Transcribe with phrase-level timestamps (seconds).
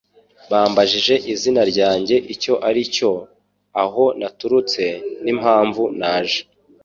[0.51, 3.11] Bambajije izina ryanjye icyo ari cyo,
[3.83, 4.83] aho naturutse,
[5.23, 6.39] n'impamvu naje.